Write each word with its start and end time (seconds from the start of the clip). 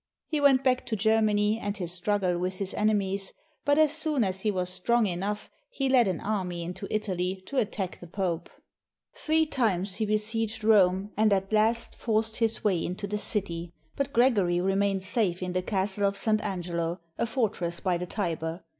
He 0.25 0.41
went 0.41 0.63
back 0.63 0.83
to 0.87 0.95
Germany 0.95 1.59
and 1.59 1.77
his 1.77 1.91
struggle 1.91 2.35
with 2.39 2.57
his 2.57 2.73
enemies, 2.73 3.33
but 3.63 3.77
as 3.77 3.91
soon 3.93 4.23
as 4.23 4.41
he 4.41 4.49
was 4.49 4.67
strong 4.67 5.05
enough 5.05 5.47
he 5.69 5.89
led 5.89 6.07
an 6.07 6.19
army 6.21 6.63
into 6.63 6.91
Italy 6.91 7.43
to 7.45 7.59
attack 7.59 7.99
the 7.99 8.07
Pope. 8.07 8.49
Three 9.13 9.45
times 9.45 9.97
he 9.97 10.07
be 10.07 10.15
sieged 10.17 10.63
Rome, 10.63 11.11
and 11.15 11.31
at 11.31 11.53
last 11.53 11.95
forced 11.95 12.37
his 12.37 12.63
way 12.63 12.83
into 12.83 13.05
the 13.05 13.19
city; 13.19 13.73
but 13.95 14.11
Gregory 14.11 14.59
remained 14.59 15.03
safe 15.03 15.43
in 15.43 15.53
the 15.53 15.61
Castle 15.61 16.05
of 16.07 16.17
St. 16.17 16.43
Angelo, 16.43 16.99
a 17.19 17.27
fortress 17.27 17.79
by 17.79 17.99
the 17.99 18.07
Tiber. 18.07 18.63